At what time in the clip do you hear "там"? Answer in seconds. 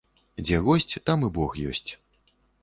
1.09-1.27